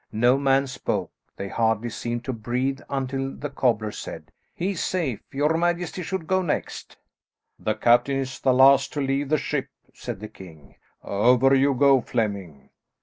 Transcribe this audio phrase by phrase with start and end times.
[0.11, 5.19] No man spoke, they hardly seemed to breathe until the cobbler said: "He's safe.
[5.31, 6.97] Your majesty should go next."
[7.59, 12.01] "The captain is the last to leave the ship," said the king; "over you go,
[12.01, 12.71] Flemming."